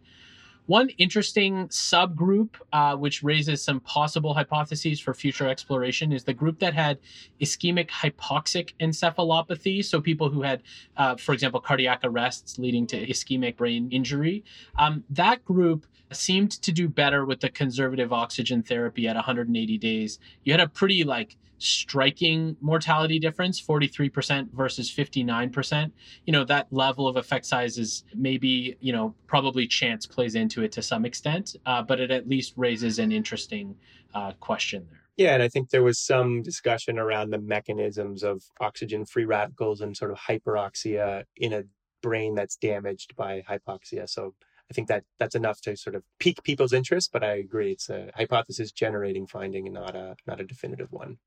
[0.68, 6.60] One interesting subgroup, uh, which raises some possible hypotheses for future exploration, is the group
[6.60, 7.00] that had
[7.40, 9.84] ischemic hypoxic encephalopathy.
[9.84, 10.62] So, people who had,
[10.98, 14.44] uh, for example, cardiac arrests leading to ischemic brain injury.
[14.78, 20.20] Um, that group seemed to do better with the conservative oxygen therapy at 180 days.
[20.44, 25.92] You had a pretty like striking mortality difference 43% versus 59%
[26.26, 30.64] you know that level of effect size is maybe you know probably chance plays into
[30.64, 33.76] it to some extent uh, but it at least raises an interesting
[34.14, 38.44] uh, question there yeah and i think there was some discussion around the mechanisms of
[38.60, 41.64] oxygen free radicals and sort of hyperoxia in a
[42.04, 44.34] brain that's damaged by hypoxia so
[44.70, 47.90] I think that that's enough to sort of pique people's interest, but I agree it's
[47.90, 51.18] a hypothesis generating finding and not a not a definitive one.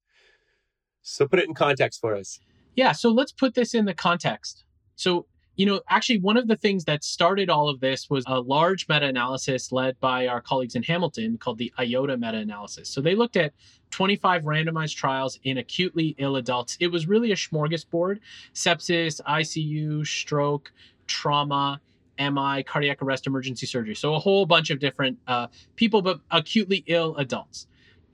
[1.03, 2.41] So put it in context for us.
[2.77, 4.65] Yeah, so let's put this in the context.
[4.97, 8.41] So, you know, actually, one of the things that started all of this was a
[8.41, 12.89] large meta analysis led by our colleagues in Hamilton called the IOTA meta analysis.
[12.89, 13.53] So they looked at
[13.91, 16.77] 25 randomized trials in acutely ill adults.
[16.81, 18.21] It was really a smorgasbord
[18.55, 20.73] sepsis, ICU, stroke,
[21.07, 21.81] trauma.
[22.19, 23.95] MI, cardiac arrest, emergency surgery.
[23.95, 27.67] So, a whole bunch of different uh, people, but acutely ill adults.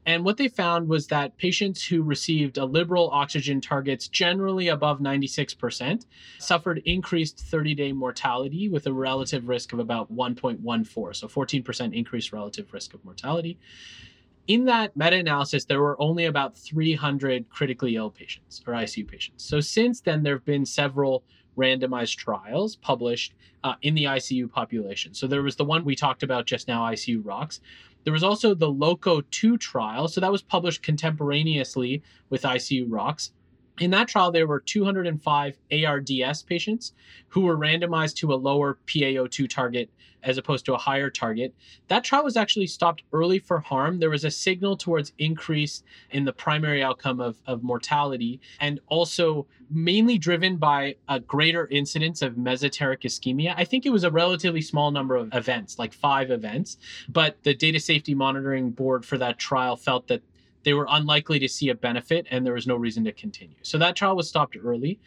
[0.07, 5.01] And what they found was that patients who received a liberal oxygen targets generally above
[5.01, 6.07] 96%
[6.39, 12.33] suffered increased 30 day mortality with a relative risk of about 1.14, so 14% increased
[12.33, 13.59] relative risk of mortality.
[14.47, 19.45] In that meta analysis, there were only about 300 critically ill patients or ICU patients.
[19.45, 21.25] So since then, there have been several
[21.59, 25.15] randomized trials published uh, in the ICU population.
[25.15, 27.61] So there was the one we talked about just now, ICU ROX.
[28.07, 30.07] There was also the LOCO 2 trial.
[30.07, 33.33] So that was published contemporaneously with ICU ROX.
[33.79, 36.93] In that trial, there were 205 ARDS patients
[37.29, 39.91] who were randomized to a lower PaO2 target
[40.23, 41.55] as opposed to a higher target.
[41.89, 44.01] That trial was actually stopped early for harm.
[44.01, 49.47] There was a signal towards increase in the primary outcome of, of mortality and also
[49.71, 53.55] mainly driven by a greater incidence of mesenteric ischemia.
[53.57, 56.77] I think it was a relatively small number of events, like five events,
[57.09, 60.23] but the data safety monitoring board for that trial felt that
[60.67, 63.55] they were unlikely to see a benefit and there was no reason to continue.
[63.63, 64.99] So that trial was stopped early.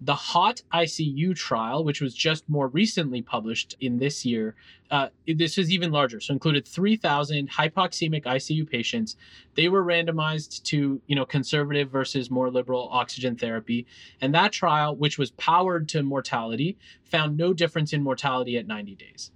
[0.00, 4.54] The HOT ICU trial, which was just more recently published in this year,
[4.90, 6.18] uh, this was even larger.
[6.18, 9.16] So included 3,000 hypoxemic ICU patients.
[9.54, 13.86] They were randomized to, you know, conservative versus more liberal oxygen therapy.
[14.22, 18.94] And that trial, which was powered to mortality, found no difference in mortality at 90
[18.94, 19.30] days.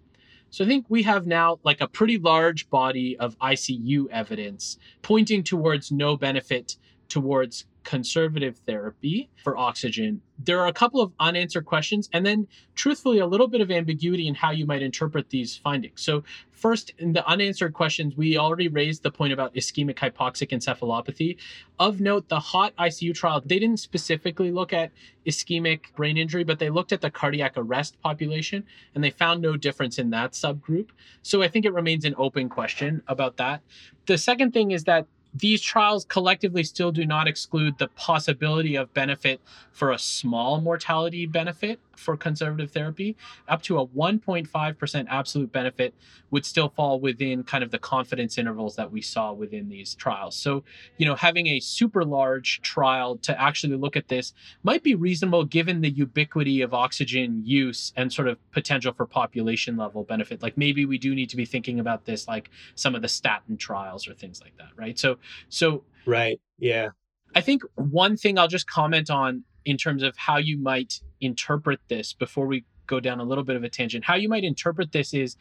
[0.50, 5.42] So I think we have now like a pretty large body of ICU evidence pointing
[5.42, 6.76] towards no benefit
[7.08, 10.20] towards conservative therapy for oxygen.
[10.44, 14.26] There are a couple of unanswered questions, and then truthfully, a little bit of ambiguity
[14.26, 16.02] in how you might interpret these findings.
[16.02, 21.36] So, first, in the unanswered questions, we already raised the point about ischemic hypoxic encephalopathy.
[21.78, 24.90] Of note, the HOT ICU trial, they didn't specifically look at
[25.24, 28.64] ischemic brain injury, but they looked at the cardiac arrest population
[28.94, 30.88] and they found no difference in that subgroup.
[31.22, 33.62] So, I think it remains an open question about that.
[34.06, 35.06] The second thing is that
[35.38, 39.40] these trials collectively still do not exclude the possibility of benefit
[39.72, 43.16] for a small mortality benefit for conservative therapy.
[43.48, 45.94] Up to a 1.5% absolute benefit
[46.30, 50.36] would still fall within kind of the confidence intervals that we saw within these trials.
[50.36, 50.64] So,
[50.98, 54.32] you know, having a super large trial to actually look at this
[54.62, 59.76] might be reasonable given the ubiquity of oxygen use and sort of potential for population
[59.76, 60.42] level benefit.
[60.42, 63.56] Like maybe we do need to be thinking about this like some of the statin
[63.56, 64.98] trials or things like that, right?
[64.98, 65.18] So,
[65.48, 66.90] so right, yeah.
[67.34, 71.80] I think one thing I'll just comment on in terms of how you might interpret
[71.88, 74.04] this before we go down a little bit of a tangent.
[74.04, 75.36] How you might interpret this is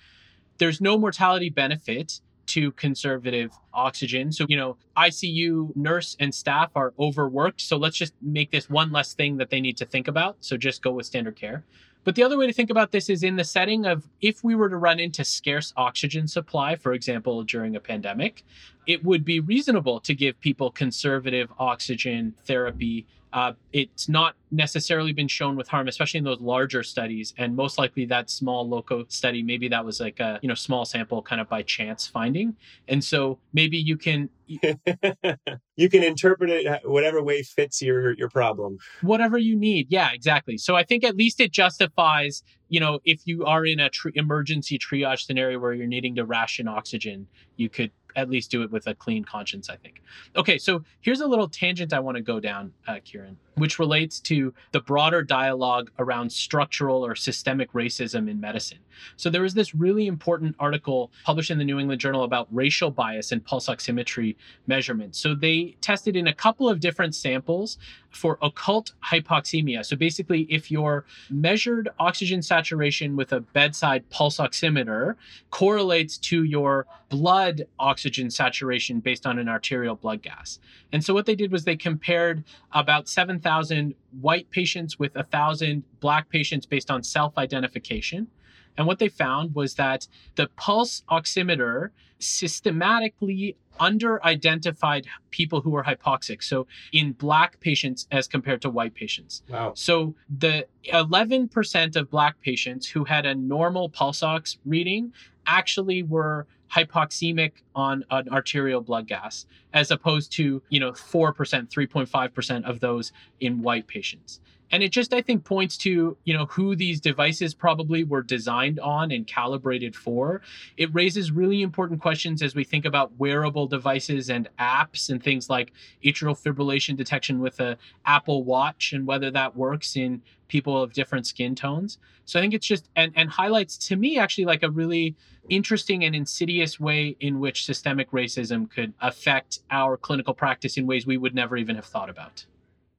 [0.57, 4.31] there's no mortality benefit to conservative oxygen.
[4.31, 7.61] So, you know, ICU nurse and staff are overworked.
[7.61, 10.37] So let's just make this one less thing that they need to think about.
[10.41, 11.63] So just go with standard care.
[12.03, 14.53] But the other way to think about this is in the setting of if we
[14.53, 18.43] were to run into scarce oxygen supply, for example, during a pandemic,
[18.87, 23.05] it would be reasonable to give people conservative oxygen therapy
[23.35, 27.33] uh, it's not necessarily been shown with harm, especially in those larger studies.
[27.37, 30.85] And most likely that small loco study, maybe that was like a you know small
[30.85, 32.55] sample kind of by chance finding.
[32.87, 38.77] And so maybe you can you can interpret it whatever way fits your your problem.
[39.01, 39.87] Whatever you need.
[39.89, 40.57] Yeah, exactly.
[40.57, 44.09] So I think at least it justifies, you know, if you are in a tr-
[44.15, 47.27] emergency triage scenario where you're needing to ration oxygen,
[47.57, 50.01] you could at least do it with a clean conscience, I think.
[50.35, 54.19] Okay, so here's a little tangent I want to go down, uh, Kieran, which relates
[54.19, 58.79] to the broader dialogue around structural or systemic racism in medicine.
[59.17, 62.91] So there was this really important article published in the New England Journal about racial
[62.91, 64.35] bias in pulse oximetry
[64.67, 65.19] measurements.
[65.19, 67.77] So they tested in a couple of different samples
[68.09, 69.85] for occult hypoxemia.
[69.85, 75.15] So basically, if your measured oxygen saturation with a bedside pulse oximeter
[75.51, 80.59] correlates to your blood oxygen saturation based on an arterial blood gas.
[80.91, 83.07] And so what they did was they compared about
[83.45, 88.27] 7,000 white patients with 1,000 black patients based on self identification.
[88.75, 95.83] And what they found was that the pulse oximeter systematically under identified people who were
[95.83, 96.41] hypoxic.
[96.41, 99.43] So in black patients as compared to white patients.
[99.47, 99.73] Wow.
[99.75, 105.13] So the 11% of black patients who had a normal pulse ox reading
[105.45, 112.63] actually were hypoxemic on an arterial blood gas as opposed to you know 4% 3.5%
[112.63, 114.39] of those in white patients
[114.71, 118.79] and it just i think points to you know who these devices probably were designed
[118.79, 120.41] on and calibrated for.
[120.77, 125.49] It raises really important questions as we think about wearable devices and apps and things
[125.49, 130.93] like atrial fibrillation detection with a apple watch and whether that works in people of
[130.93, 131.97] different skin tones.
[132.25, 135.15] So i think it's just and and highlights to me actually like a really
[135.49, 141.05] interesting and insidious way in which systemic racism could affect our clinical practice in ways
[141.05, 142.45] we would never even have thought about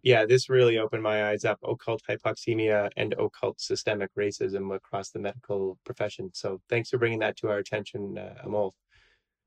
[0.07, 5.18] yeah, this really opened my eyes up occult hypoxemia and occult systemic racism across the
[5.18, 6.30] medical profession.
[6.32, 8.70] So thanks for bringing that to our attention, uh, Amol.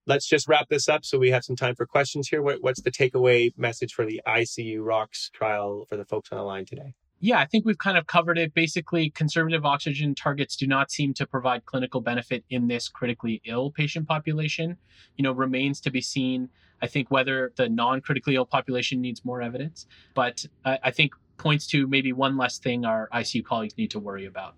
[0.06, 2.42] Let's just wrap this up so we have some time for questions here.
[2.42, 6.44] What, what's the takeaway message for the ICU ROX trial for the folks on the
[6.44, 6.94] line today?
[7.22, 8.54] yeah, I think we've kind of covered it.
[8.54, 13.72] Basically, conservative oxygen targets do not seem to provide clinical benefit in this critically ill
[13.72, 14.78] patient population.
[15.18, 16.50] You know, remains to be seen.
[16.82, 21.14] I think whether the non critically ill population needs more evidence, but I, I think
[21.38, 24.56] points to maybe one less thing our ICU colleagues need to worry about.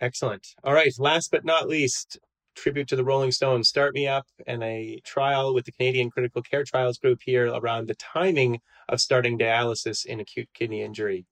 [0.00, 0.54] Excellent.
[0.64, 0.92] All right.
[0.98, 2.18] Last but not least,
[2.56, 6.42] tribute to the Rolling Stones, Start Me Up, and a trial with the Canadian Critical
[6.42, 11.26] Care Trials Group here around the timing of starting dialysis in acute kidney injury.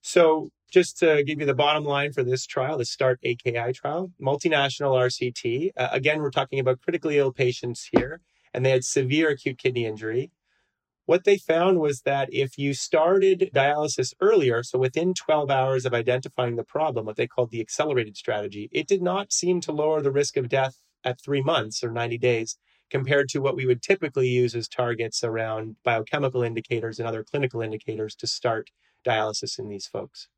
[0.00, 4.12] So, just to give you the bottom line for this trial, the STARRT AKI trial,
[4.20, 5.70] multinational RCT.
[5.76, 8.20] Uh, again, we're talking about critically ill patients here,
[8.54, 10.30] and they had severe acute kidney injury.
[11.06, 15.94] what they found was that if you started dialysis earlier, so within 12 hours of
[15.94, 20.02] identifying the problem, what they called the accelerated strategy, it did not seem to lower
[20.02, 22.58] the risk of death at three months or 90 days
[22.90, 27.60] compared to what we would typically use as targets around biochemical indicators and other clinical
[27.60, 28.70] indicators to start
[29.08, 30.28] dialysis in these folks.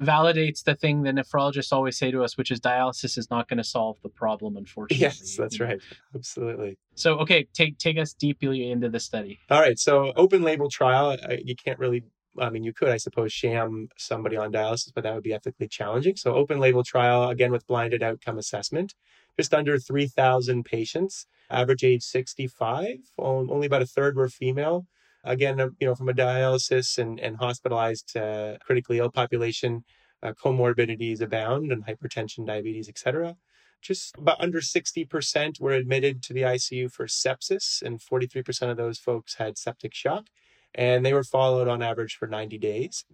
[0.00, 3.62] Validates the thing the nephrologists always say to us, which is dialysis is not going
[3.64, 5.02] to solve the problem, unfortunately.
[5.06, 5.80] Yes, that's right.
[6.14, 6.78] Absolutely.
[6.94, 9.38] So, okay, take take us deeply into the study.
[9.48, 9.78] All right.
[9.78, 11.16] So, open label trial.
[11.44, 12.02] You can't really.
[12.38, 15.68] I mean, you could, I suppose, sham somebody on dialysis, but that would be ethically
[15.68, 16.16] challenging.
[16.16, 18.94] So, open label trial again with blinded outcome assessment.
[19.38, 22.98] Just under three thousand patients, average age sixty-five.
[23.18, 24.86] Only about a third were female
[25.24, 29.84] again, uh, you know, from a dialysis and, and hospitalized uh, critically ill population,
[30.22, 33.36] uh, comorbidities abound and hypertension, diabetes, etc.
[33.82, 38.98] Just about under 60% were admitted to the ICU for sepsis, and 43% of those
[38.98, 40.26] folks had septic shock,
[40.74, 43.04] and they were followed on average for 90 days.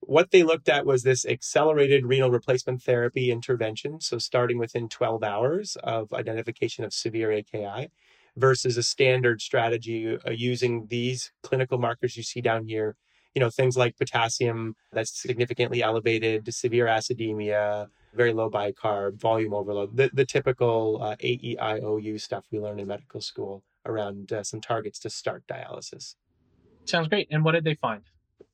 [0.00, 4.00] What they looked at was this accelerated renal replacement therapy intervention.
[4.00, 7.90] So, starting within 12 hours of identification of severe AKI,
[8.36, 12.96] versus a standard strategy uh, using these clinical markers you see down here.
[13.34, 19.96] You know, things like potassium that's significantly elevated, severe acidemia, very low bicarb, volume overload,
[19.96, 25.00] the, the typical uh, AEIOU stuff we learn in medical school around uh, some targets
[25.00, 26.14] to start dialysis.
[26.84, 27.28] Sounds great.
[27.30, 28.02] And what did they find?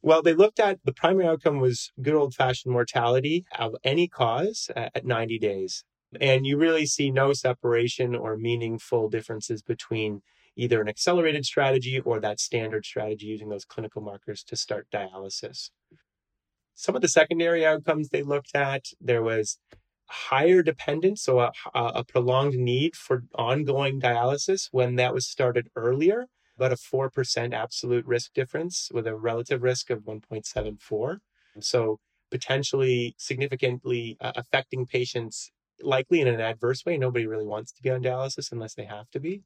[0.02, 4.70] Well, they looked at the primary outcome was good old fashioned mortality of any cause
[4.74, 5.84] at 90 days.
[6.20, 10.22] And you really see no separation or meaningful differences between
[10.56, 15.70] either an accelerated strategy or that standard strategy using those clinical markers to start dialysis.
[16.74, 19.58] Some of the secondary outcomes they looked at, there was
[20.06, 26.26] higher dependence, so a, a prolonged need for ongoing dialysis when that was started earlier,
[26.56, 31.18] about a 4% absolute risk difference with a relative risk of 1.74.
[31.61, 32.00] So
[32.30, 35.52] potentially significantly uh, affecting patients
[35.82, 36.96] likely in an adverse way.
[36.96, 39.42] Nobody really wants to be on dialysis unless they have to be.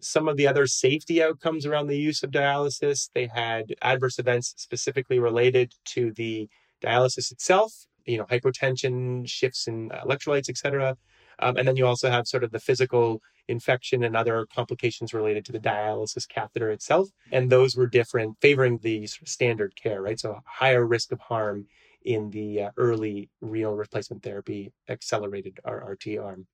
[0.00, 4.54] Some of the other safety outcomes around the use of dialysis, they had adverse events
[4.56, 6.48] specifically related to the
[6.82, 7.72] dialysis itself,
[8.06, 10.96] you know, hypotension, shifts in electrolytes, etc.
[11.38, 15.44] Um, and then you also have sort of the physical infection and other complications related
[15.44, 17.08] to the dialysis catheter itself.
[17.30, 20.18] And those were different, favoring the standard care, right?
[20.18, 21.66] So higher risk of harm
[22.04, 26.46] in the uh, early renal replacement therapy accelerated RRT arm.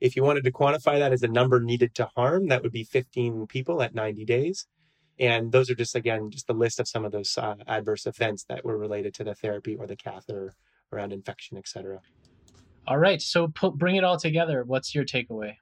[0.00, 2.84] If you wanted to quantify that as a number needed to harm, that would be
[2.84, 4.66] 15 people at 90 days.
[5.18, 8.44] And those are just, again, just the list of some of those uh, adverse events
[8.48, 10.54] that were related to the therapy or the catheter
[10.92, 12.00] around infection, et cetera.
[12.86, 13.22] All right.
[13.22, 14.64] So bring it all together.
[14.64, 15.56] What's your takeaway?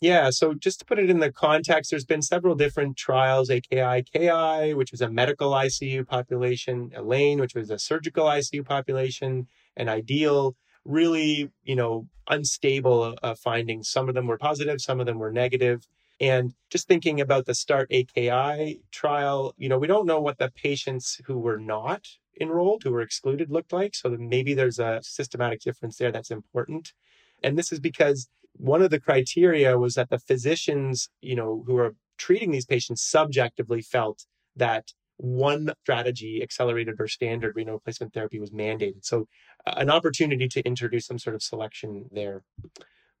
[0.00, 4.74] Yeah, so just to put it in the context, there's been several different trials, AKIKI,
[4.74, 9.46] which was a medical ICU population, ELAIN, which was a surgical ICU population,
[9.76, 13.90] and IDEAL, really, you know, unstable uh, findings.
[13.90, 15.86] Some of them were positive, some of them were negative.
[16.18, 20.50] And just thinking about the STARRT AKI trial, you know, we don't know what the
[20.50, 22.06] patients who were not
[22.40, 23.94] enrolled, who were excluded, looked like.
[23.94, 26.94] So maybe there's a systematic difference there that's important.
[27.42, 31.76] And this is because one of the criteria was that the physicians, you know, who
[31.76, 34.26] are treating these patients subjectively felt
[34.56, 39.04] that one strategy, accelerated or standard renal replacement therapy, was mandated.
[39.04, 39.26] So,
[39.66, 42.42] uh, an opportunity to introduce some sort of selection there.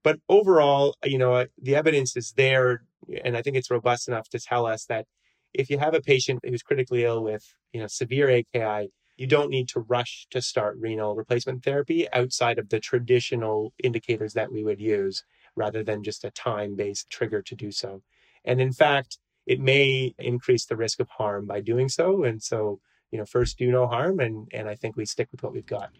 [0.02, 2.84] But overall, you know, uh, the evidence is there,
[3.22, 5.06] and I think it's robust enough to tell us that
[5.52, 8.90] if you have a patient who's critically ill with, you know, severe AKI,
[9.20, 14.32] you don't need to rush to start renal replacement therapy outside of the traditional indicators
[14.32, 18.02] that we would use rather than just a time based trigger to do so.
[18.46, 22.24] And in fact, it may increase the risk of harm by doing so.
[22.24, 24.20] And so, you know, first do no harm.
[24.20, 25.90] And, and I think we stick with what we've got.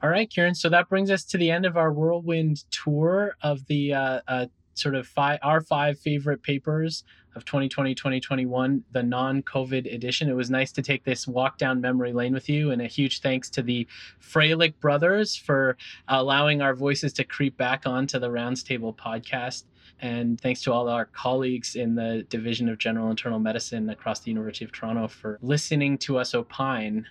[0.00, 0.54] All right, Kieran.
[0.54, 4.46] So that brings us to the end of our whirlwind tour of the uh, uh,
[4.74, 7.04] sort of five our five favorite papers
[7.34, 10.28] of 2020 2021 the non-covid edition.
[10.28, 13.20] It was nice to take this walk down memory lane with you and a huge
[13.20, 13.86] thanks to the
[14.20, 15.76] Fralick brothers for
[16.08, 19.64] allowing our voices to creep back onto the rounds table podcast.
[20.00, 24.30] And thanks to all our colleagues in the division of general internal medicine across the
[24.30, 27.06] university of toronto for listening to us opine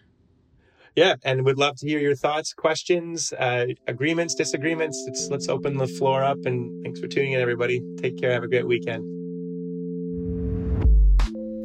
[0.95, 5.03] yeah, and we'd love to hear your thoughts, questions, uh, agreements, disagreements.
[5.07, 6.37] Let's let's open the floor up.
[6.45, 7.81] And thanks for tuning in, everybody.
[7.97, 8.31] Take care.
[8.31, 9.03] Have a great weekend.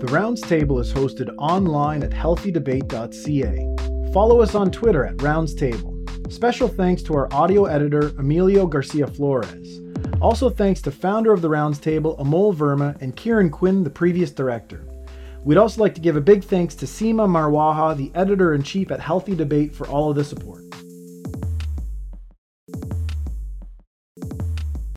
[0.00, 4.12] The Rounds Table is hosted online at healthydebate.ca.
[4.12, 5.94] Follow us on Twitter at Rounds Table.
[6.30, 9.80] Special thanks to our audio editor, Emilio Garcia Flores.
[10.20, 14.30] Also thanks to founder of the Rounds Table, Amol Verma, and Kieran Quinn, the previous
[14.30, 14.84] director.
[15.44, 18.90] We'd also like to give a big thanks to Seema Marwaha, the editor in chief
[18.90, 20.67] at Healthy Debate, for all of the support.